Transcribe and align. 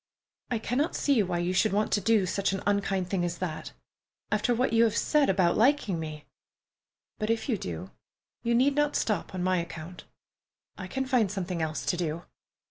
"I 0.49 0.57
cannot 0.57 0.95
see 0.95 1.21
why 1.21 1.37
you 1.37 1.53
should 1.53 1.73
want 1.73 1.91
to 1.91 2.01
do 2.01 2.25
such 2.25 2.53
an 2.53 2.63
unkind 2.65 3.07
thing 3.07 3.23
as 3.23 3.37
that, 3.37 3.71
after 4.31 4.55
what 4.55 4.73
you 4.73 4.83
have 4.83 4.97
said 4.97 5.29
about 5.29 5.55
liking 5.55 5.99
me, 5.99 6.25
but 7.19 7.29
if 7.29 7.47
you 7.47 7.55
do, 7.55 7.91
you 8.41 8.55
need 8.55 8.73
not 8.73 8.95
stop 8.95 9.35
on 9.35 9.43
my 9.43 9.59
account. 9.59 10.05
I 10.75 10.87
can 10.87 11.05
find 11.05 11.29
something 11.31 11.61
else 11.61 11.85
to 11.85 11.97
do. 11.97 12.23